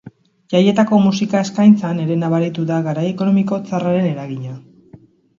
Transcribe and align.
Jaietako 0.51 0.97
musika 1.01 1.41
eskaintzan 1.47 1.99
ere 2.05 2.17
nabaritu 2.21 2.65
da 2.69 2.79
garai 2.87 3.03
ekonomiko 3.09 3.59
txarraren 3.67 4.09
eragina. 4.13 4.55